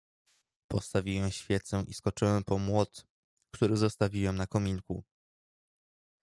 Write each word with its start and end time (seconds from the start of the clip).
"Postawiłem 0.67 1.31
świecę 1.31 1.83
i 1.87 1.93
skoczyłem 1.93 2.43
po 2.43 2.57
młot, 2.57 3.07
który 3.53 3.77
zostawiłem 3.77 4.35
na 4.35 4.47
kominku." 4.47 5.03